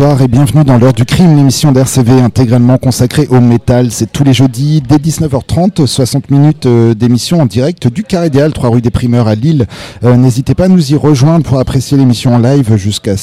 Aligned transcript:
bonsoir 0.00 0.22
et 0.22 0.28
bienvenue 0.28 0.64
dans 0.64 0.78
l'heure 0.78 0.94
du 0.94 1.04
crime, 1.04 1.36
l'émission 1.36 1.72
d'RCV 1.72 2.22
intégralement 2.22 2.78
consacrée 2.78 3.26
au 3.28 3.38
métal. 3.38 3.90
C'est 3.90 4.10
tous 4.10 4.24
les 4.24 4.32
jeudis 4.32 4.80
dès 4.80 4.96
19h30, 4.96 5.86
60 5.86 6.30
minutes 6.30 6.64
euh, 6.64 6.94
d'émission 6.94 7.42
en 7.42 7.44
direct 7.44 7.86
du 7.86 8.02
Carré 8.02 8.30
des 8.30 8.40
Halles, 8.40 8.54
3 8.54 8.70
rue 8.70 8.80
des 8.80 8.88
Primeurs 8.88 9.28
à 9.28 9.34
Lille. 9.34 9.66
Euh, 10.02 10.16
n'hésitez 10.16 10.54
pas 10.54 10.64
à 10.64 10.68
nous 10.68 10.92
y 10.92 10.96
rejoindre 10.96 11.44
pour 11.44 11.58
apprécier 11.58 11.98
l'émission 11.98 12.34
en 12.34 12.38
live 12.38 12.76
jusqu'à 12.76 13.14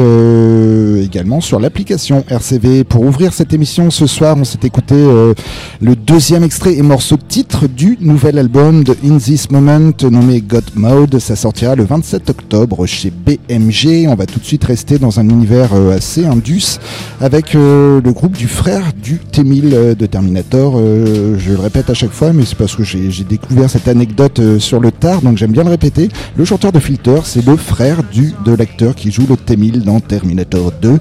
également 1.05 1.43
sur 1.43 1.61
l'application 1.61 2.25
RCV. 2.31 2.85
Pour 2.85 3.03
ouvrir 3.03 3.35
cette 3.35 3.53
émission 3.53 3.82
ce 3.91 4.07
soir, 4.07 4.37
on 4.39 4.45
s'est 4.45 4.59
écouté 4.63 4.95
euh, 4.95 5.35
le 5.81 5.97
deuxième 5.97 6.45
extrait 6.45 6.75
et 6.75 6.83
morceau 6.83 7.17
titre 7.17 7.67
du 7.67 7.99
nouvel 8.01 8.39
album 8.39 8.85
de 8.85 8.97
In 9.05 9.19
This 9.19 9.51
Moment 9.51 9.93
nommé 10.03 10.41
God 10.41 10.65
Mode. 10.75 11.19
Ça 11.19 11.37
sortira 11.37 11.75
le 11.75 11.85
27 11.85 12.31
octobre 12.31 12.87
chez 12.87 13.11
BMG. 13.11 14.07
On 14.09 14.15
va 14.15 14.27
tout 14.27 14.39
de 14.39 14.45
suite 14.45 14.65
rester 14.65 14.99
dans 14.99 15.19
un 15.19 15.29
univers 15.29 15.71
euh, 15.75 15.97
assez 15.97 16.25
indus 16.25 16.79
avec 17.21 17.55
euh, 17.55 18.01
le 18.05 18.13
groupe 18.13 18.37
du 18.37 18.47
frère 18.47 18.93
du 19.03 19.19
T-1000 19.19 19.97
de 19.97 20.07
Terminator. 20.07 20.77
je 20.77 21.53
le 21.53 21.59
répète 21.59 21.91
à 21.91 21.95
chaque 21.95 22.13
fois, 22.13 22.33
mais 22.33 22.45
c'est 22.45 22.57
parce 22.57 22.77
que 22.77 22.85
j'ai 22.85 23.25
découvert 23.25 23.69
cette 23.69 23.89
anecdote 23.89 24.59
sur 24.59 24.81
le 24.81 24.93
tard, 24.93 25.23
donc 25.23 25.39
j'aime 25.39 25.53
bien 25.53 25.65
le 25.65 25.71
répéter. 25.71 26.09
Le 26.37 26.45
chanteur 26.45 26.73
de 26.73 26.79
Filter, 26.79 27.21
c'est 27.25 27.45
le 27.45 27.57
frère 27.57 28.03
du 28.13 28.33
de 28.45 28.55
l'acteur 28.55 28.95
qui 28.95 29.11
joue 29.11 29.27
le 29.29 29.37
T-1000 29.37 29.83
dans 29.83 30.01
Terminator 30.01 30.73
2. 30.81 30.99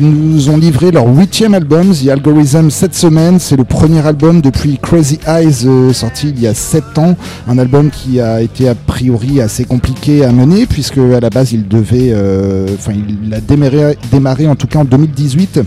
ils 0.00 0.06
nous 0.06 0.48
ont 0.50 0.56
livré 0.56 0.91
leur 0.92 1.06
huitième 1.06 1.54
album, 1.54 1.94
The 1.94 2.08
Algorithm, 2.08 2.70
cette 2.70 2.94
semaine. 2.94 3.38
C'est 3.38 3.56
le 3.56 3.64
premier 3.64 4.06
album 4.06 4.42
depuis 4.42 4.78
Crazy 4.80 5.18
Eyes, 5.26 5.66
euh, 5.66 5.92
sorti 5.92 6.28
il 6.28 6.40
y 6.40 6.46
a 6.46 6.52
sept 6.52 6.98
ans. 6.98 7.16
Un 7.48 7.58
album 7.58 7.90
qui 7.90 8.20
a 8.20 8.42
été 8.42 8.68
a 8.68 8.74
priori 8.74 9.40
assez 9.40 9.64
compliqué 9.64 10.24
à 10.24 10.32
mener, 10.32 10.66
puisque 10.66 10.98
à 10.98 11.20
la 11.20 11.30
base 11.30 11.52
il 11.52 11.66
devait, 11.66 12.10
euh, 12.12 12.66
enfin 12.74 12.92
il 12.92 13.32
a 13.32 13.40
démarré, 13.40 13.96
démarré 14.10 14.46
en 14.46 14.54
tout 14.54 14.66
cas 14.66 14.80
en 14.80 14.84
2018 14.84 15.60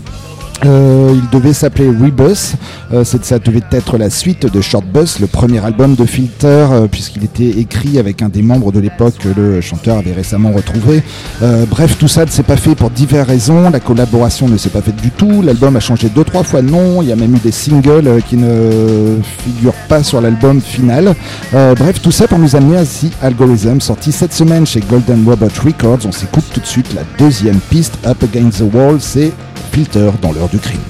euh, 0.64 1.12
il 1.14 1.28
devait 1.30 1.52
s'appeler 1.52 1.88
Rebus, 1.88 2.54
euh, 2.92 3.04
ça 3.04 3.38
devait 3.38 3.62
être 3.72 3.98
la 3.98 4.10
suite 4.10 4.50
de 4.50 4.60
Short 4.60 4.84
Bus, 4.86 5.20
le 5.20 5.26
premier 5.26 5.64
album 5.64 5.94
de 5.94 6.04
Filter, 6.04 6.66
euh, 6.70 6.86
puisqu'il 6.90 7.24
était 7.24 7.48
écrit 7.60 7.98
avec 7.98 8.22
un 8.22 8.28
des 8.28 8.42
membres 8.42 8.72
de 8.72 8.80
l'époque 8.80 9.14
que 9.18 9.28
le 9.28 9.60
chanteur 9.60 9.98
avait 9.98 10.12
récemment 10.12 10.52
retrouvé. 10.52 11.02
bref, 11.68 11.98
tout 11.98 12.08
ça 12.08 12.24
ne 12.24 12.30
s'est 12.30 12.42
pas 12.42 12.56
fait 12.56 12.74
pour 12.74 12.90
diverses 12.90 13.28
raisons, 13.28 13.70
la 13.70 13.80
collaboration 13.80 14.48
ne 14.48 14.56
s'est 14.56 14.70
pas 14.70 14.80
faite 14.80 14.96
du 14.96 15.10
tout, 15.10 15.42
l'album 15.42 15.76
a 15.76 15.80
changé 15.80 16.08
deux 16.08 16.24
trois 16.24 16.42
fois 16.42 16.62
de 16.62 16.70
nom, 16.70 17.02
il 17.02 17.08
y 17.08 17.12
a 17.12 17.16
même 17.16 17.34
eu 17.34 17.38
des 17.38 17.52
singles 17.52 18.22
qui 18.28 18.36
ne 18.36 19.18
figurent 19.44 19.74
pas 19.88 20.02
sur 20.02 20.20
l'album 20.20 20.60
final. 20.60 21.14
bref, 21.52 22.00
tout 22.00 22.12
ça 22.12 22.26
pour 22.28 22.38
nous 22.38 22.56
amener 22.56 22.78
à 22.78 22.84
The 22.84 23.10
Algorithm, 23.22 23.80
sorti 23.80 24.12
cette 24.12 24.32
semaine 24.32 24.66
chez 24.66 24.80
Golden 24.80 25.24
Robot 25.26 25.48
Records. 25.64 26.06
On 26.06 26.12
s'écoute 26.12 26.44
tout 26.52 26.60
de 26.60 26.66
suite 26.66 26.94
la 26.94 27.02
deuxième 27.18 27.58
piste, 27.70 27.98
Up 28.06 28.22
Against 28.22 28.58
the 28.58 28.74
Wall, 28.74 28.96
c'est 29.00 29.32
Filter 29.72 30.10
dans 30.20 30.32
l'heure 30.32 30.48
du 30.48 30.58
crime. 30.58 30.80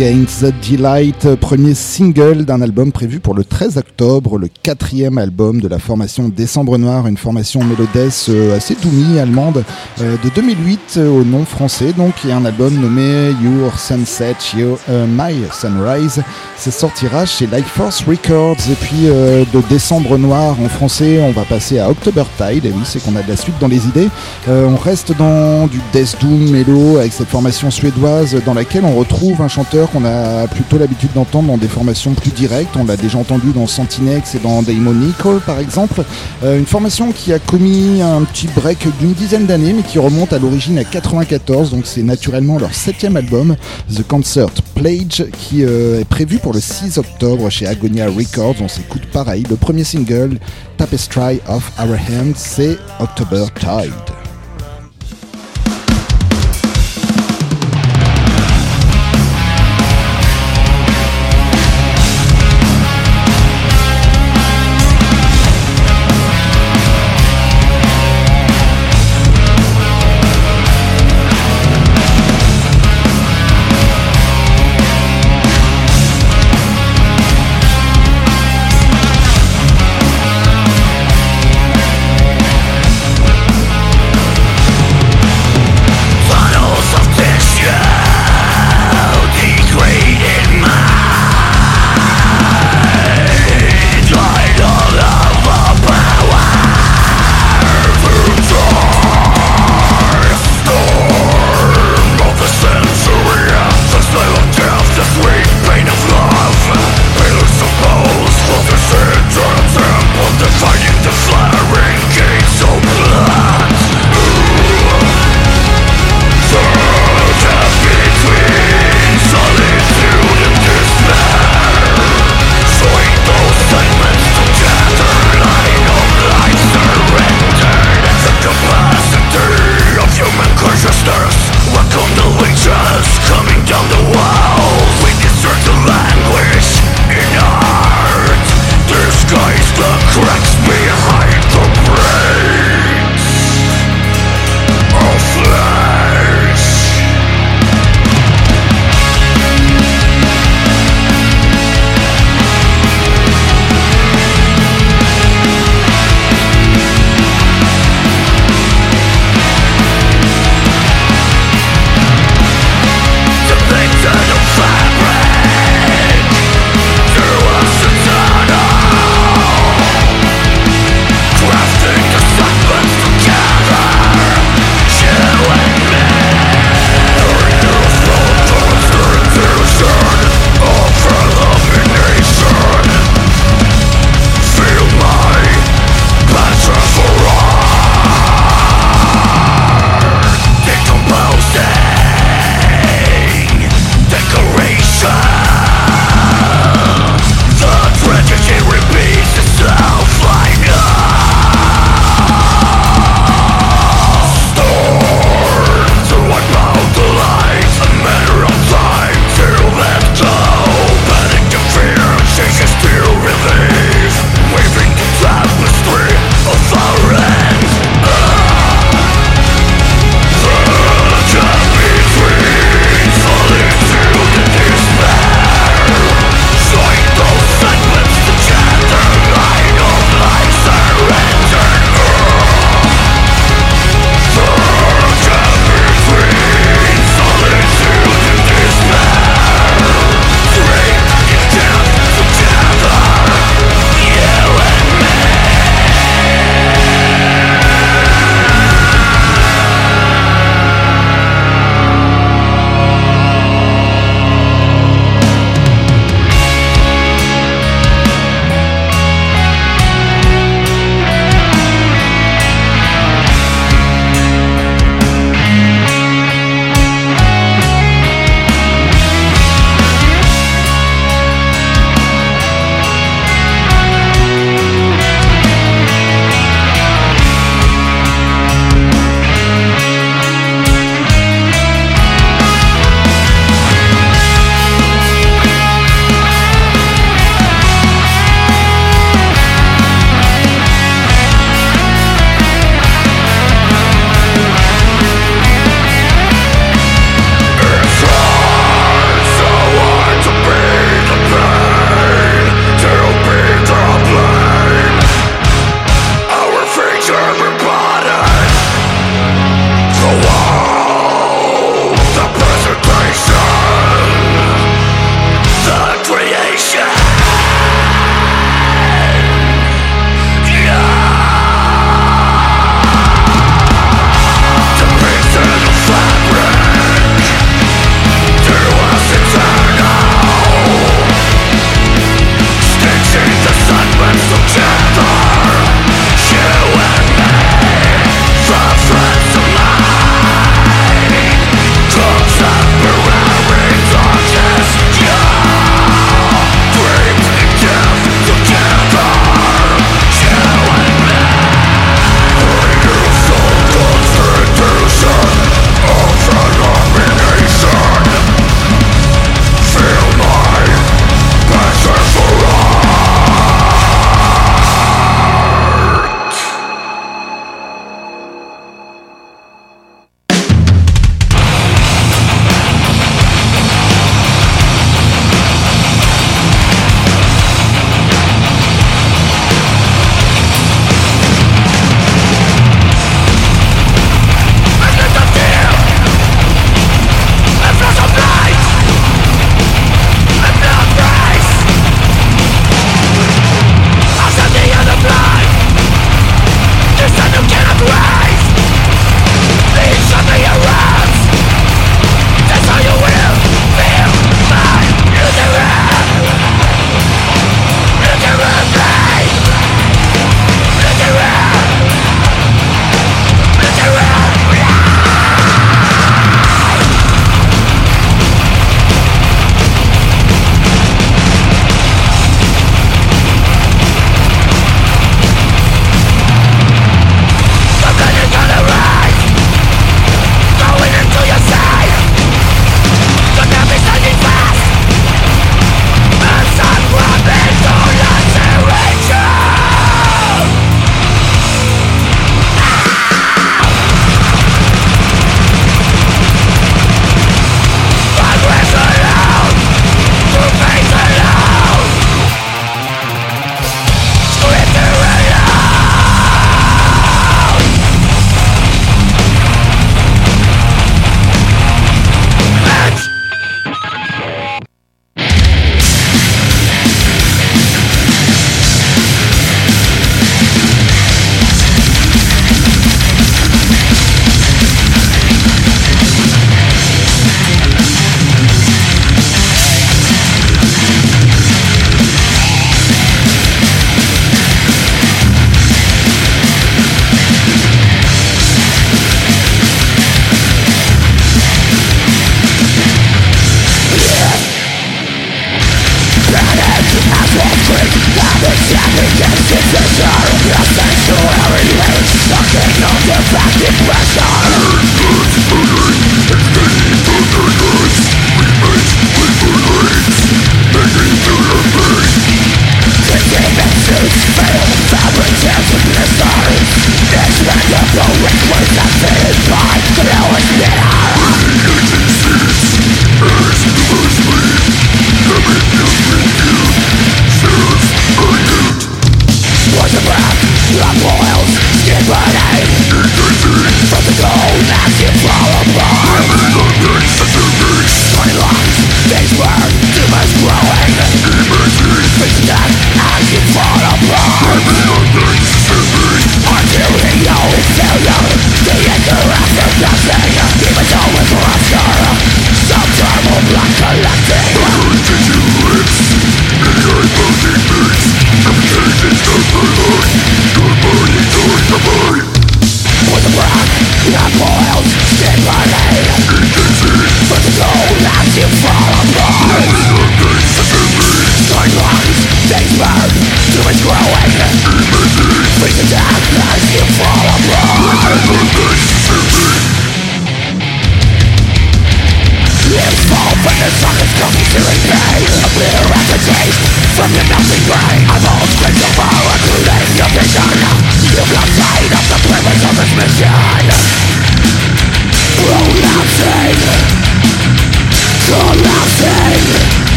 Against 0.00 0.40
the 0.40 0.54
Delight, 0.66 1.34
premier 1.36 1.74
single 1.74 2.46
d'un 2.46 2.62
album 2.62 2.90
prévu 2.90 3.20
pour 3.20 3.34
le 3.34 3.44
13 3.44 3.76
octobre, 3.76 4.38
le 4.38 4.48
quatrième 4.62 5.18
album 5.18 5.60
de 5.60 5.68
la 5.68 5.78
formation 5.78 6.30
Décembre 6.30 6.78
Noir, 6.78 7.06
une 7.06 7.18
formation 7.18 7.62
mélodesse 7.62 8.30
euh, 8.30 8.56
assez 8.56 8.76
doumi 8.76 9.18
allemande 9.18 9.62
euh, 10.00 10.16
de 10.24 10.30
2008 10.30 10.94
euh, 10.96 11.10
au 11.10 11.22
nom 11.22 11.44
français, 11.44 11.92
donc 11.92 12.14
il 12.24 12.30
y 12.30 12.32
a 12.32 12.38
un 12.38 12.46
album 12.46 12.80
nommé 12.80 13.34
Your 13.42 13.78
Sunset, 13.78 14.36
Your, 14.56 14.78
My 14.88 15.34
Sunrise. 15.52 16.22
Ça 16.56 16.70
sortira 16.70 17.26
chez 17.26 17.46
Life 17.46 17.66
Force 17.68 18.02
Records 18.04 18.70
et 18.70 18.76
puis 18.80 19.06
de 19.06 19.68
Décembre 19.68 20.18
Noir 20.18 20.58
en 20.60 20.68
français, 20.68 21.20
on 21.22 21.32
va 21.32 21.44
passer 21.44 21.78
à 21.78 21.90
October 21.90 22.24
Tide. 22.38 22.66
Et 22.66 22.70
oui, 22.70 22.82
c'est 22.84 23.02
qu'on 23.02 23.16
a 23.16 23.22
de 23.22 23.28
la 23.28 23.36
suite 23.36 23.58
dans 23.60 23.68
les 23.68 23.86
idées. 23.86 24.08
on 24.46 24.76
reste 24.76 25.16
dans 25.16 25.66
du 25.66 25.80
Death 25.92 26.16
Doom 26.20 26.50
Mellow 26.50 26.98
avec 26.98 27.14
cette 27.14 27.28
formation 27.28 27.70
suédoise 27.70 28.36
dans 28.44 28.52
laquelle 28.52 28.84
on 28.84 28.94
retrouve 28.94 29.40
un 29.40 29.48
chanteur 29.48 29.89
qu'on 29.92 30.04
a 30.04 30.46
plutôt 30.48 30.78
l'habitude 30.78 31.12
d'entendre 31.14 31.48
dans 31.48 31.56
des 31.56 31.68
formations 31.68 32.12
plus 32.14 32.30
directes. 32.30 32.76
On 32.78 32.84
l'a 32.84 32.96
déjà 32.96 33.18
entendu 33.18 33.52
dans 33.52 33.66
Santinex 33.66 34.34
et 34.34 34.38
dans 34.38 34.62
Damon 34.62 34.92
Nicole 34.92 35.40
par 35.40 35.58
exemple. 35.58 36.02
Euh, 36.42 36.58
une 36.58 36.66
formation 36.66 37.12
qui 37.12 37.32
a 37.32 37.38
commis 37.38 38.02
un 38.02 38.22
petit 38.22 38.48
break 38.48 38.86
d'une 38.98 39.12
dizaine 39.12 39.46
d'années 39.46 39.72
mais 39.72 39.82
qui 39.82 39.98
remonte 39.98 40.32
à 40.32 40.38
l'origine 40.38 40.78
à 40.78 40.84
94. 40.84 41.70
Donc 41.70 41.86
c'est 41.86 42.02
naturellement 42.02 42.58
leur 42.58 42.74
septième 42.74 43.16
album, 43.16 43.56
The 43.94 44.06
Concert 44.06 44.50
Plage, 44.74 45.26
qui 45.32 45.64
euh, 45.64 46.00
est 46.00 46.08
prévu 46.08 46.38
pour 46.38 46.52
le 46.52 46.60
6 46.60 46.98
octobre 46.98 47.50
chez 47.50 47.66
Agonia 47.66 48.06
Records. 48.06 48.56
On 48.60 48.68
s'écoute 48.68 49.06
pareil. 49.12 49.44
Le 49.48 49.56
premier 49.56 49.84
single, 49.84 50.38
Tapestry 50.76 51.40
of 51.48 51.70
Our 51.78 51.94
Hands, 51.94 52.34
c'est 52.36 52.78
October 53.00 53.46
Tide. 53.58 54.19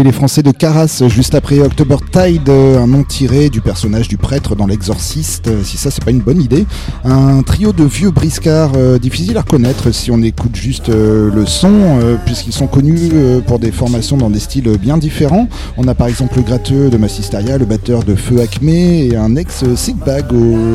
Les 0.00 0.12
Français 0.12 0.42
de 0.42 0.50
Caras 0.52 1.02
juste 1.08 1.34
après 1.34 1.60
October 1.60 1.96
Tide, 2.10 2.48
un 2.48 2.86
nom 2.86 3.04
tiré 3.04 3.50
du 3.50 3.60
personnage 3.60 4.08
du 4.08 4.16
prêtre 4.16 4.56
dans 4.56 4.66
L'Exorciste. 4.66 5.50
Si 5.64 5.76
ça, 5.76 5.90
c'est 5.90 6.02
pas 6.02 6.10
une 6.10 6.20
bonne 6.20 6.40
idée. 6.40 6.64
Un 7.04 7.42
trio 7.42 7.72
de 7.72 7.84
vieux 7.84 8.10
briscards, 8.10 8.72
euh, 8.76 8.98
difficile 8.98 9.36
à 9.36 9.42
reconnaître 9.42 9.92
si 9.92 10.10
on 10.10 10.22
écoute 10.22 10.56
juste 10.56 10.88
euh, 10.88 11.30
le 11.32 11.44
son, 11.44 11.70
euh, 11.72 12.16
puisqu'ils 12.24 12.54
sont 12.54 12.66
connus 12.66 13.10
pour 13.46 13.58
des 13.58 13.70
formations 13.70 14.16
dans 14.16 14.30
des 14.30 14.38
styles 14.40 14.78
bien 14.78 14.96
différents. 14.96 15.48
On 15.76 15.86
a 15.86 15.94
par 15.94 16.06
exemple 16.06 16.36
le 16.36 16.42
gratteux 16.42 16.88
de 16.88 16.96
Massisteria, 16.96 17.58
le 17.58 17.66
batteur 17.66 18.02
de 18.02 18.14
Feu 18.14 18.40
Acme 18.40 18.70
et 18.70 19.14
un 19.16 19.36
ex 19.36 19.64
Sigbag 19.74 20.26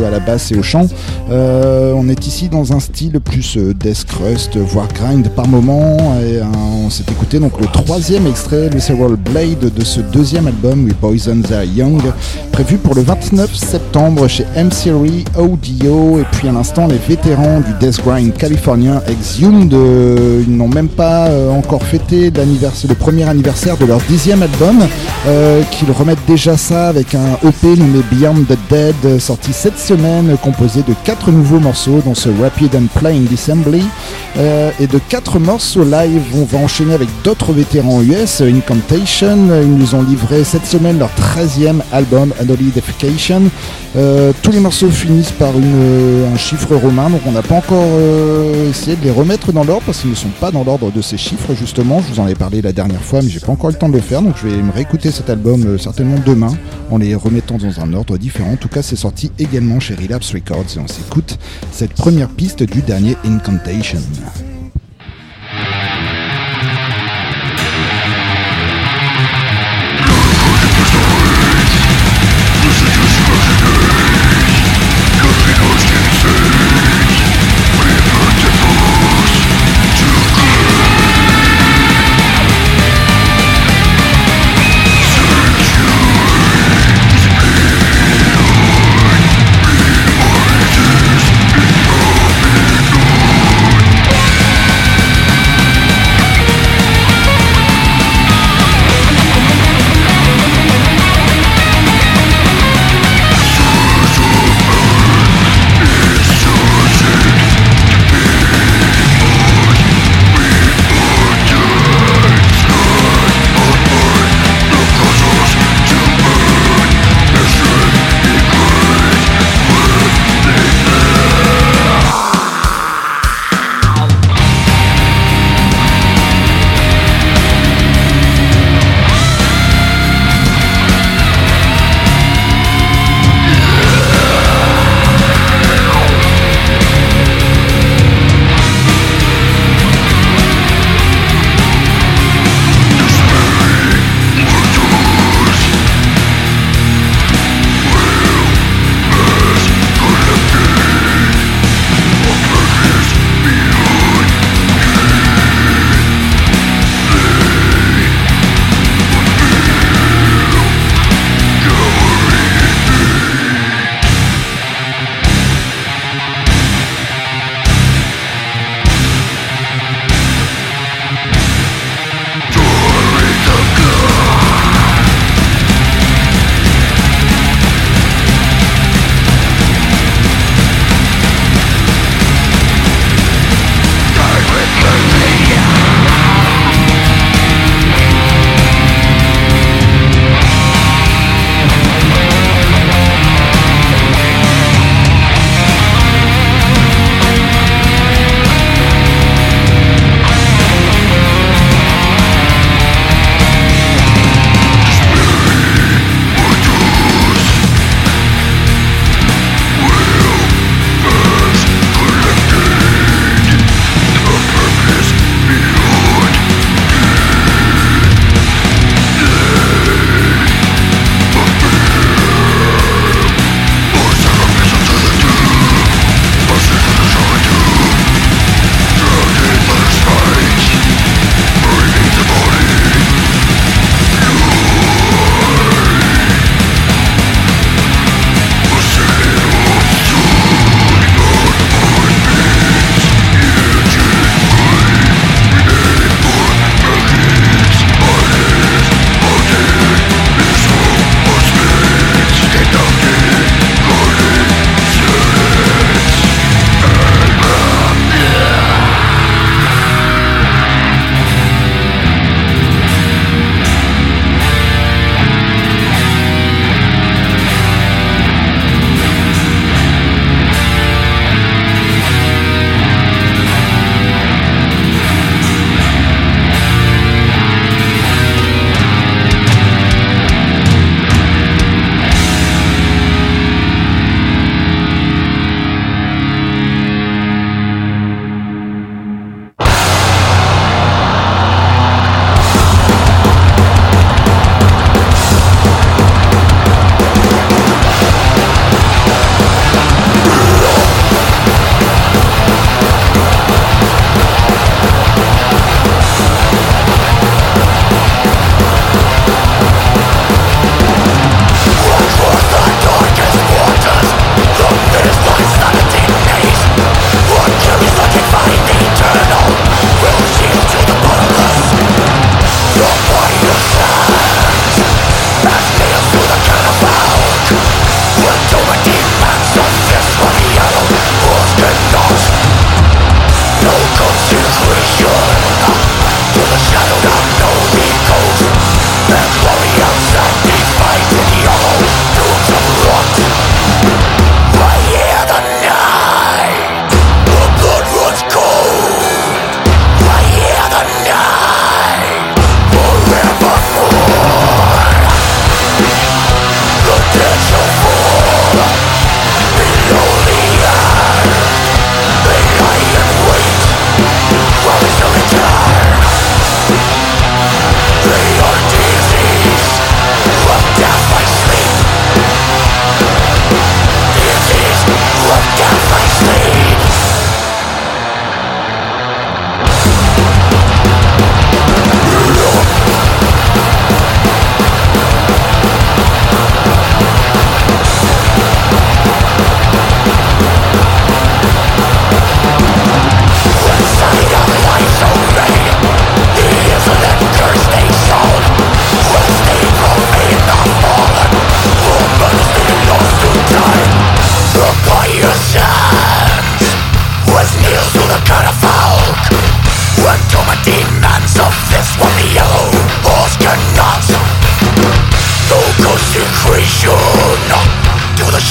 à 0.06 0.10
la 0.12 0.20
basse 0.20 0.52
et 0.52 0.58
au 0.58 0.64
chant. 0.64 0.88
on 1.30 2.10
est 2.10 2.28
ici 2.28 2.50
dans 2.50 2.74
un 2.74 2.80
style 2.80 3.20
plus 3.20 3.58
death 3.58 4.06
crust, 4.06 4.58
voire 4.58 4.88
grind 4.94 5.28
par 5.30 5.48
moment. 5.48 5.98
Et 6.22 6.40
on 6.42 6.90
s'est 6.90 7.06
écouté 7.10 7.40
donc 7.40 7.60
le 7.60 7.68
troisième 7.68 8.28
extrait, 8.28 8.70
le 8.70 8.80
Blade 9.16 9.72
de 9.74 9.84
ce 9.84 10.02
deuxième 10.02 10.48
album 10.48 10.86
We 10.86 10.94
Poison 10.94 11.42
the 11.42 11.66
Young, 11.76 12.02
prévu 12.52 12.78
pour 12.78 12.96
le 12.96 13.04
29 13.04 13.56
septembre 13.56 14.28
chez 14.28 14.46
M-Series 14.56 15.24
Audio. 15.38 16.20
Et 16.20 16.26
puis 16.32 16.48
à 16.48 16.52
l'instant, 16.52 16.88
les 16.88 16.98
vétérans 16.98 17.62
du 17.62 17.74
Death 17.80 18.04
Grind 18.04 18.34
californien 18.34 19.02
Exhumed, 19.08 19.74
euh, 19.74 20.44
ils 20.48 20.58
n'ont 20.58 20.68
même 20.68 20.88
pas 20.88 21.28
euh, 21.28 21.52
encore 21.52 21.84
fêté 21.84 22.32
le 22.32 22.94
premier 22.96 23.24
anniversaire 23.24 23.78
de 23.78 23.86
leur 23.86 24.00
dixième 24.10 24.42
album, 24.42 24.80
euh, 25.28 25.62
qu'ils 25.72 25.92
remettent 25.92 26.26
déjà 26.28 26.58
ça 26.58 26.88
avec 26.88 27.16
un 27.16 27.38
EP 27.48 27.76
nommé 27.76 28.02
Beyond 28.12 28.46
the 28.50 28.58
Dead, 28.70 29.20
sorti 29.20 29.54
cette 29.54 29.78
semaine, 29.78 30.36
composé 30.42 30.82
de 30.82 30.94
quatre 31.04 31.32
nouveaux 31.32 31.60
morceaux 31.60 32.02
dans 32.04 32.16
ce 32.16 32.30
Rapid 32.42 32.76
and 32.76 32.88
Playing 33.00 33.28
Assembly, 33.34 33.84
et 34.80 34.88
de 34.88 35.00
quatre 35.10 35.40
morceaux 35.40 35.84
live. 35.84 36.22
On 36.36 36.46
va 36.46 36.60
enchaîner 36.60 36.94
avec 36.94 37.10
d'autres 37.24 37.54
vétérans 37.54 38.02
US, 38.02 38.42
Incantation, 38.42 38.97
ils 39.00 39.78
nous 39.78 39.96
ont 39.96 40.02
livré 40.02 40.44
cette 40.44 40.66
semaine 40.66 40.98
leur 40.98 41.10
13e 41.10 41.82
album, 41.92 42.34
Adolidification. 42.40 43.44
Euh, 43.96 44.32
tous 44.42 44.52
les 44.52 44.60
morceaux 44.60 44.90
finissent 44.90 45.32
par 45.32 45.52
euh, 45.56 46.34
un 46.34 46.38
chiffre 46.38 46.76
romain, 46.76 47.10
donc 47.10 47.22
on 47.26 47.32
n'a 47.32 47.42
pas 47.42 47.56
encore 47.56 47.84
euh, 47.84 48.70
essayé 48.70 48.96
de 48.96 49.04
les 49.04 49.12
remettre 49.12 49.52
dans 49.52 49.64
l'ordre 49.64 49.84
parce 49.86 50.00
qu'ils 50.00 50.10
ne 50.10 50.16
sont 50.16 50.30
pas 50.40 50.52
dans 50.52 50.64
l'ordre 50.64 50.92
de 50.92 51.02
ces 51.02 51.18
chiffres 51.18 51.54
justement. 51.54 52.02
Je 52.02 52.14
vous 52.14 52.20
en 52.20 52.28
ai 52.28 52.36
parlé 52.36 52.62
la 52.62 52.74
dernière 52.74 53.02
fois, 53.02 53.22
mais 53.22 53.30
j'ai 53.30 53.40
pas 53.40 53.52
encore 53.52 53.70
le 53.70 53.76
temps 53.76 53.90
de 53.90 53.94
le 53.94 54.02
faire, 54.02 54.22
donc 54.22 54.36
je 54.42 54.48
vais 54.48 54.62
me 54.62 54.72
réécouter 54.72 55.12
cet 55.12 55.30
album 55.30 55.78
certainement 55.78 56.20
demain 56.26 56.54
en 56.90 56.98
les 56.98 57.14
remettant 57.14 57.58
dans 57.58 57.80
un 57.80 57.94
ordre 57.94 58.18
différent. 58.18 58.54
En 58.54 58.58
tout 58.58 58.70
cas, 58.70 58.82
c'est 58.82 58.96
sorti 58.96 59.32
également 59.40 59.80
chez 59.80 59.96
Relapse 59.96 60.34
Records 60.34 60.76
et 60.76 60.80
on 60.80 60.88
s'écoute 60.88 61.38
cette 61.72 61.94
première 61.94 62.30
piste 62.30 62.64
du 62.64 62.82
dernier 62.82 63.16
Incantation. 63.26 64.00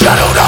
shadow 0.07 0.46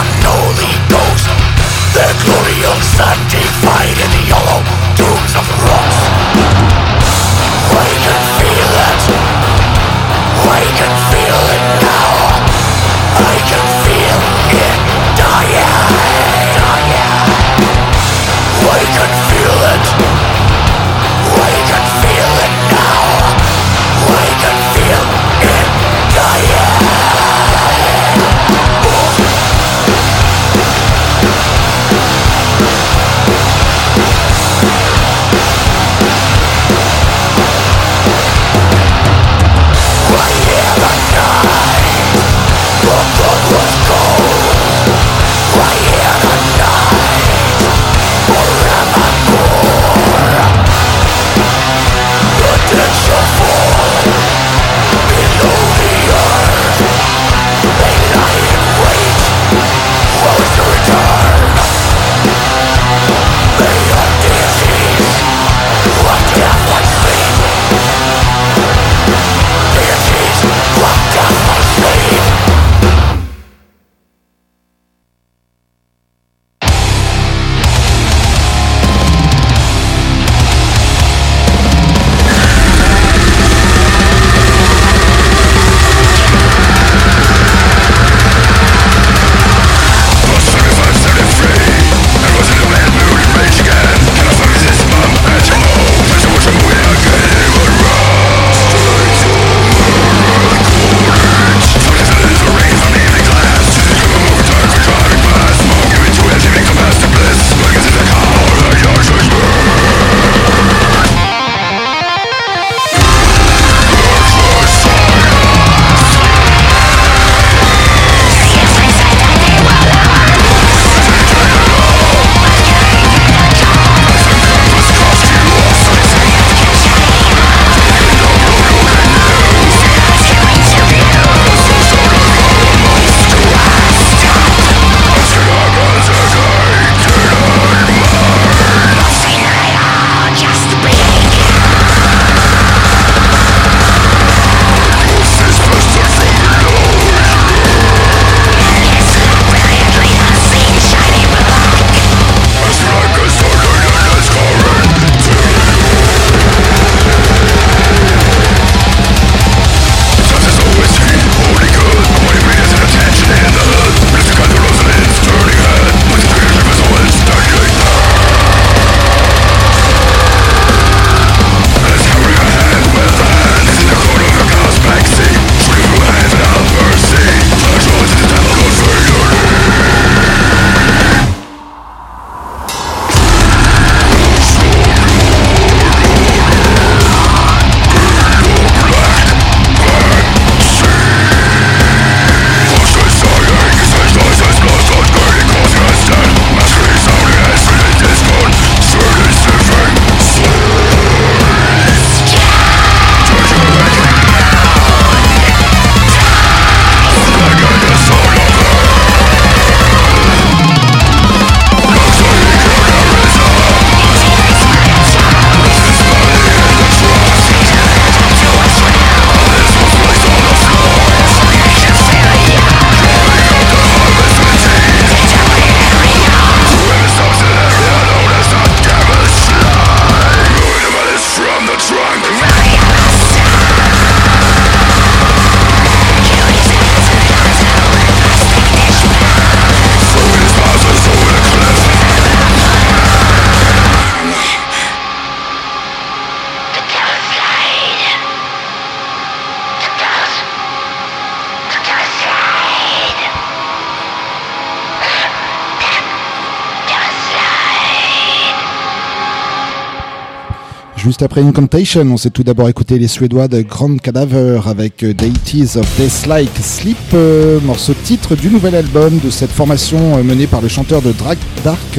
Juste 261.09 261.23
après 261.23 261.41
Incantation, 261.41 262.03
on 262.03 262.19
s'est 262.19 262.29
tout 262.29 262.43
d'abord 262.43 262.69
écouté 262.69 262.99
les 262.99 263.09
Suédois 263.09 263.49
de 263.49 263.63
Grand 263.63 263.99
Cadaver 263.99 264.61
avec 264.67 265.03
euh, 265.03 265.15
Deities 265.15 265.79
of 265.79 265.87
Deathlike 265.97 266.51
Sleep, 266.61 266.99
euh, 267.15 267.61
morceau 267.61 267.95
titre 267.95 268.37
du 268.37 268.51
nouvel 268.51 268.75
album 268.75 269.19
de 269.19 269.31
cette 269.31 269.49
formation 269.49 270.19
euh, 270.19 270.23
menée 270.23 270.47
par 270.47 270.61
le 270.61 270.69
chanteur 270.69 271.01
de 271.01 271.13
Drag 271.13 271.39
Dark 271.65 271.99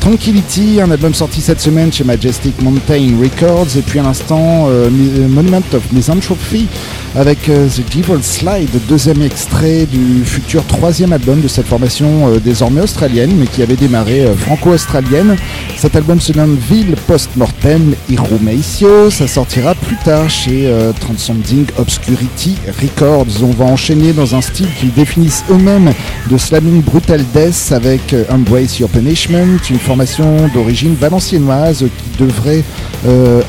Tranquility, 0.00 0.80
un 0.80 0.90
album 0.90 1.12
sorti 1.12 1.42
cette 1.42 1.60
semaine 1.60 1.92
chez 1.92 2.04
Majestic 2.04 2.60
Mountain 2.62 3.18
Records, 3.20 3.76
et 3.76 3.82
puis 3.82 3.98
à 3.98 4.02
l'instant 4.02 4.66
euh, 4.68 4.88
Monument 5.28 5.62
of 5.74 5.92
Misanthropy 5.92 6.68
avec 7.14 7.50
euh, 7.50 7.68
The 7.68 7.82
Devil 7.94 8.22
Slide, 8.22 8.70
deuxième 8.88 9.20
extrait 9.20 9.84
du 9.84 10.24
futur 10.24 10.64
troisième 10.64 11.12
album 11.12 11.42
de 11.42 11.48
cette 11.48 11.66
formation 11.66 12.28
euh, 12.28 12.38
désormais 12.38 12.80
australienne, 12.80 13.32
mais 13.36 13.46
qui 13.46 13.62
avait 13.62 13.76
démarré 13.76 14.26
franco-australienne. 14.38 15.36
Cet 15.76 15.94
album 15.96 16.18
se 16.18 16.32
nomme 16.32 16.56
Ville 16.70 16.96
Post-Mortem 17.06 17.94
Irumeisio, 18.08 19.10
ça 19.10 19.28
sortira 19.28 19.74
plus 19.74 19.96
tard 19.96 20.30
chez 20.30 20.72
Transcending 21.00 21.66
Obscurity 21.78 22.56
Records. 22.80 23.42
On 23.42 23.50
va 23.50 23.66
enchaîner 23.66 24.12
dans 24.12 24.34
un 24.34 24.40
style 24.40 24.68
qu'ils 24.78 24.92
définissent 24.92 25.44
eux-mêmes 25.50 25.92
de 26.30 26.38
slamming 26.38 26.82
brutal 26.82 27.24
death 27.34 27.72
avec 27.72 28.14
Embrace 28.30 28.78
Your 28.78 28.88
Punishment, 28.88 29.58
formation 29.90 30.46
d'origine 30.54 30.94
valenciennoise 30.94 31.78
qui 31.78 32.22
devrait 32.22 32.62
euh, 33.08 33.42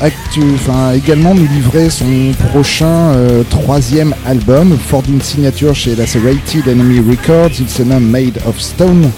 également 0.92 1.36
nous 1.36 1.46
livrer 1.46 1.88
son 1.88 2.32
prochain 2.50 3.12
euh, 3.14 3.44
troisième 3.48 4.12
album, 4.26 4.76
fort 4.76 5.04
signature 5.22 5.72
chez 5.72 5.94
Lacerated 5.94 6.66
Enemy 6.66 6.98
Records, 7.08 7.52
il 7.60 7.68
se 7.68 7.84
nomme 7.84 8.10
Made 8.10 8.40
of 8.44 8.60
Stone. 8.60 9.08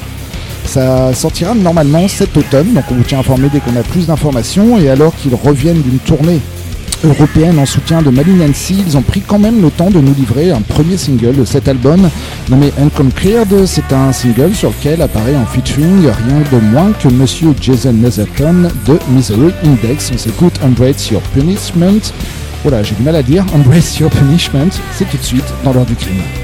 Ça 0.66 1.14
sortira 1.14 1.54
normalement 1.54 2.08
cet 2.08 2.36
automne, 2.36 2.74
donc 2.74 2.84
on 2.90 2.96
vous 2.96 3.04
tient 3.04 3.20
informé 3.20 3.48
dès 3.50 3.60
qu'on 3.60 3.74
a 3.74 3.82
plus 3.82 4.06
d'informations, 4.06 4.78
et 4.78 4.90
alors 4.90 5.16
qu'ils 5.16 5.34
reviennent 5.34 5.80
d'une 5.80 6.00
tournée 6.00 6.40
européenne 7.04 7.58
en 7.58 7.66
soutien 7.66 8.02
de 8.02 8.10
Malignancy, 8.10 8.82
ils 8.86 8.96
ont 8.96 9.02
pris 9.02 9.20
quand 9.20 9.38
même 9.38 9.62
le 9.62 9.70
temps 9.70 9.90
de 9.90 10.00
nous 10.00 10.14
livrer 10.14 10.50
un 10.50 10.60
premier 10.60 10.96
single 10.96 11.36
de 11.36 11.44
cet 11.44 11.68
album 11.68 12.08
nommé 12.48 12.72
Unconquered. 12.80 13.66
C'est 13.66 13.92
un 13.92 14.12
single 14.12 14.54
sur 14.54 14.70
lequel 14.70 15.02
apparaît 15.02 15.36
en 15.36 15.46
featuring 15.46 16.00
rien 16.02 16.42
de 16.52 16.64
moins 16.66 16.92
que 16.92 17.08
Monsieur 17.08 17.54
Jason 17.60 17.92
Netherton 17.92 18.68
de 18.86 18.98
Misery 19.10 19.52
Index. 19.64 20.10
On 20.14 20.18
s'écoute 20.18 20.54
Embrace 20.62 21.10
Your 21.10 21.22
Punishment. 21.34 22.12
Voilà, 22.62 22.82
j'ai 22.82 22.94
du 22.94 23.02
mal 23.02 23.16
à 23.16 23.22
dire. 23.22 23.44
Embrace 23.54 23.98
Your 23.98 24.10
Punishment, 24.10 24.70
c'est 24.92 25.08
tout 25.08 25.18
de 25.18 25.22
suite 25.22 25.54
dans 25.64 25.72
l'heure 25.72 25.86
du 25.86 25.94
crime. 25.94 26.43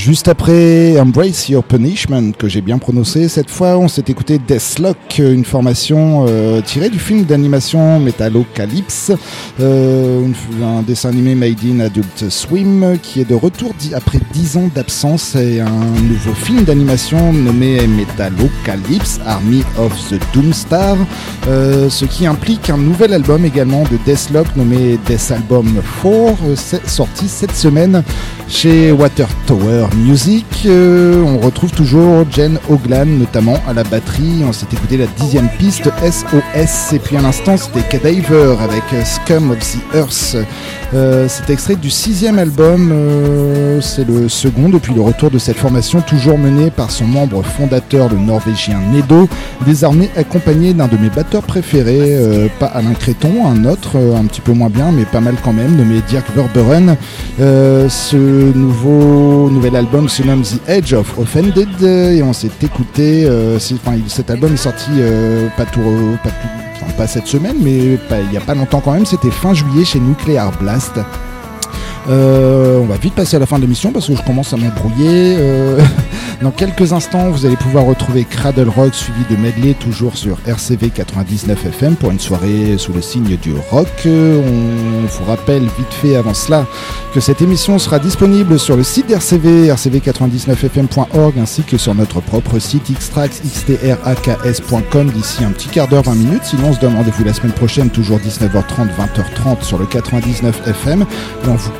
Juste 0.00 0.28
après 0.28 0.98
Embrace 0.98 1.50
Your 1.50 1.62
Punishment, 1.62 2.32
que 2.32 2.48
j'ai 2.48 2.62
bien 2.62 2.78
prononcé, 2.78 3.28
cette 3.28 3.50
fois 3.50 3.76
on 3.76 3.86
s'est 3.86 4.04
écouté 4.08 4.38
Deathlock, 4.38 5.18
une 5.18 5.44
formation 5.44 6.24
euh, 6.26 6.62
tirée 6.62 6.88
du 6.88 6.98
film 6.98 7.24
d'animation 7.24 8.00
Metalocalypse, 8.00 9.12
euh, 9.60 10.26
un 10.64 10.80
dessin 10.80 11.10
animé 11.10 11.34
made 11.34 11.58
in 11.66 11.80
Adult 11.80 12.30
Swim, 12.30 12.96
qui 13.02 13.20
est 13.20 13.28
de 13.28 13.34
retour 13.34 13.74
après 13.94 14.20
10 14.32 14.56
ans 14.56 14.70
d'absence 14.74 15.34
et 15.34 15.60
un 15.60 16.00
nouveau 16.08 16.32
film 16.32 16.64
d'animation 16.64 17.34
nommé 17.34 17.86
Metalocalypse, 17.86 19.20
Army 19.26 19.62
of 19.76 19.92
the 20.08 20.18
Doomstar, 20.32 20.96
euh, 21.46 21.90
ce 21.90 22.06
qui 22.06 22.26
implique 22.26 22.70
un 22.70 22.78
nouvel 22.78 23.12
album 23.12 23.44
également 23.44 23.82
de 23.82 23.98
Deathlock 24.06 24.46
nommé 24.56 24.98
Death 25.06 25.30
Album 25.30 25.66
4, 26.02 26.06
euh, 26.06 26.56
sorti 26.86 27.28
cette 27.28 27.54
semaine 27.54 28.02
chez 28.48 28.92
Water 28.92 29.28
Tower 29.46 29.90
Music, 30.00 30.46
euh, 30.64 31.22
on 31.22 31.38
retrouve 31.38 31.72
toujours 31.72 32.24
Jen 32.30 32.58
Oglan 32.70 33.04
notamment 33.04 33.58
à 33.68 33.74
la 33.74 33.84
batterie. 33.84 34.42
On 34.48 34.52
s'est 34.52 34.66
écouté 34.72 34.96
la 34.96 35.06
dixième 35.06 35.48
piste 35.58 35.90
SOS 36.00 36.94
et 36.94 36.98
puis 36.98 37.16
à 37.18 37.20
l'instant 37.20 37.56
c'était 37.58 37.86
Cadaver 37.86 38.56
avec 38.60 38.82
Scum 39.04 39.50
of 39.50 39.58
the 39.58 39.94
Earth. 39.94 40.36
Euh, 40.94 41.26
c'est 41.28 41.50
extrait 41.50 41.76
du 41.76 41.90
sixième 41.90 42.38
album, 42.38 42.90
euh, 42.92 43.80
c'est 43.80 44.06
le 44.08 44.28
second 44.28 44.70
depuis 44.70 44.94
le 44.94 45.02
retour 45.02 45.30
de 45.30 45.38
cette 45.38 45.56
formation, 45.56 46.00
toujours 46.00 46.38
menée 46.38 46.70
par 46.70 46.90
son 46.90 47.04
membre 47.04 47.44
fondateur, 47.44 48.08
le 48.08 48.16
norvégien 48.16 48.80
Nedo, 48.92 49.28
désormais 49.66 50.10
accompagné 50.16 50.72
d'un 50.72 50.88
de 50.88 50.96
mes 50.96 51.10
batteurs 51.10 51.42
préférés, 51.42 52.50
pas 52.58 52.66
Alain 52.66 52.94
Créton, 52.94 53.46
un 53.46 53.64
autre 53.66 53.96
un 53.96 54.24
petit 54.24 54.40
peu 54.40 54.52
moins 54.52 54.70
bien 54.70 54.90
mais 54.90 55.04
pas 55.04 55.20
mal 55.20 55.36
quand 55.44 55.52
même, 55.52 55.76
nommé 55.76 56.00
Dirk 56.08 56.26
Verberen. 56.34 56.96
ce 57.38 58.16
nouveau 58.56 59.48
nouvel 59.50 59.76
album 59.76 59.79
se 60.08 60.22
nomme 60.22 60.42
The 60.42 60.68
Edge 60.68 60.92
of 60.92 61.18
Offended 61.18 61.82
et 61.82 62.22
on 62.22 62.32
s'est 62.32 62.50
écouté. 62.62 63.24
Euh, 63.24 63.58
cet 63.58 64.30
album 64.30 64.52
est 64.52 64.58
sorti 64.58 64.90
euh, 64.98 65.48
pas 65.56 65.64
tout, 65.64 65.80
pas, 66.22 66.30
tout, 66.30 66.96
pas 66.96 67.06
cette 67.06 67.26
semaine, 67.26 67.56
mais 67.60 67.78
il 67.78 68.30
n'y 68.30 68.36
a 68.36 68.40
pas 68.40 68.54
longtemps 68.54 68.80
quand 68.80 68.92
même. 68.92 69.06
C'était 69.06 69.30
fin 69.30 69.54
juillet 69.54 69.84
chez 69.84 69.98
Nuclear 69.98 70.52
Blast. 70.58 70.98
Euh, 72.08 72.78
on 72.78 72.86
va 72.86 72.96
vite 72.96 73.14
passer 73.14 73.36
à 73.36 73.38
la 73.38 73.46
fin 73.46 73.56
de 73.56 73.62
l'émission 73.62 73.92
parce 73.92 74.06
que 74.06 74.14
je 74.14 74.22
commence 74.22 74.52
à 74.52 74.56
m'embrouiller. 74.56 75.36
Euh, 75.38 75.80
dans 76.42 76.50
quelques 76.50 76.92
instants, 76.92 77.30
vous 77.30 77.46
allez 77.46 77.56
pouvoir 77.56 77.84
retrouver 77.84 78.24
Cradle 78.24 78.68
Rock 78.68 78.94
suivi 78.94 79.24
de 79.30 79.36
medley 79.36 79.74
toujours 79.74 80.16
sur 80.16 80.38
RCV 80.46 80.90
99 80.90 81.66
FM 81.66 81.96
pour 81.96 82.10
une 82.10 82.20
soirée 82.20 82.76
sous 82.78 82.92
le 82.92 83.02
signe 83.02 83.36
du 83.36 83.54
rock. 83.70 83.88
On 84.06 85.06
vous 85.06 85.24
rappelle 85.26 85.62
vite 85.62 85.92
fait 86.02 86.16
avant 86.16 86.34
cela 86.34 86.66
que 87.12 87.20
cette 87.20 87.42
émission 87.42 87.78
sera 87.78 87.98
disponible 87.98 88.58
sur 88.58 88.76
le 88.76 88.84
site 88.84 89.08
d'RCV, 89.08 89.68
rcv99fm.org 89.68 91.38
ainsi 91.38 91.62
que 91.62 91.76
sur 91.76 91.94
notre 91.94 92.20
propre 92.20 92.58
site 92.58 92.90
xtrax.com 92.92 93.40
d'ici 95.10 95.44
un 95.44 95.50
petit 95.50 95.68
quart 95.68 95.88
d'heure, 95.88 96.04
20 96.04 96.14
minutes. 96.14 96.44
Sinon, 96.44 96.68
on 96.68 96.72
se 96.72 96.80
donne 96.80 96.94
rendez-vous 96.94 97.24
la 97.24 97.34
semaine 97.34 97.52
prochaine, 97.52 97.90
toujours 97.90 98.18
19h30, 98.18 98.88
20h30 98.96 99.62
sur 99.62 99.78
le 99.78 99.86
99 99.86 100.68
FM. 100.68 101.02
Et 101.02 101.48
on 101.48 101.54
vous 101.54 101.70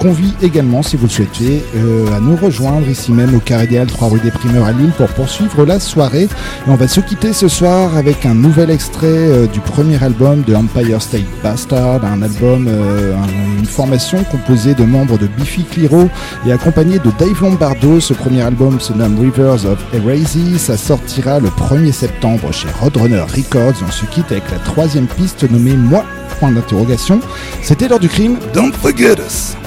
également, 0.43 0.83
si 0.83 0.97
vous 0.97 1.07
le 1.07 1.11
souhaitez, 1.11 1.63
euh, 1.77 2.17
à 2.17 2.21
nous 2.21 2.37
rejoindre 2.37 2.89
ici 2.89 3.13
même 3.13 3.35
au 3.35 3.39
Carré 3.39 3.65
Idéal 3.65 3.87
3 3.87 4.09
rue 4.09 4.21
des 4.21 4.31
Primeurs 4.31 4.67
à 4.67 4.73
Lille 4.73 4.93
pour 4.97 5.09
poursuivre 5.09 5.65
la 5.65 5.81
soirée. 5.81 6.29
On 6.67 6.75
va 6.75 6.89
se 6.89 7.01
quitter 7.01 7.33
ce 7.33 7.49
soir 7.49 7.97
avec 7.97 8.27
un 8.27 8.35
nouvel 8.35 8.71
extrait 8.71 9.07
euh, 9.07 9.47
du 9.47 9.61
premier 9.61 10.03
album 10.03 10.43
de 10.43 10.55
Empire 10.55 11.01
State 11.01 11.25
Bastard, 11.43 12.05
un 12.05 12.23
album, 12.23 12.67
euh, 12.69 13.15
une 13.59 13.67
formation 13.67 14.23
composée 14.25 14.75
de 14.75 14.85
membres 14.85 15.19
de 15.19 15.27
Biffy 15.27 15.65
Clyro 15.65 16.09
et 16.47 16.53
accompagné 16.53 16.99
de 16.99 17.11
Dave 17.19 17.41
Lombardo. 17.43 18.01
Ce 18.01 18.15
premier 18.15 18.43
album 18.43 18.81
se 18.81 18.93
nomme 18.93 19.19
Rivers 19.21 19.67
of 19.67 19.79
Erazy. 19.95 20.59
Ça 20.59 20.77
sortira 20.77 21.41
le 21.41 21.49
1er 21.49 21.93
septembre 21.93 22.53
chez 22.53 22.69
Roadrunner 22.81 23.25
Records. 23.37 23.83
On 23.87 23.91
se 23.91 24.07
quitte 24.07 24.31
avec 24.33 24.51
la 24.51 24.59
troisième 24.59 25.07
piste 25.07 25.51
nommée 25.51 25.75
Moi 25.75 26.05
Point 26.39 26.53
d'interrogation. 26.53 27.21
C'était 27.63 27.89
l'heure 27.89 27.99
du 27.99 28.09
crime. 28.09 28.39
Don't 28.55 28.73
forget 28.73 29.19
us. 29.19 29.60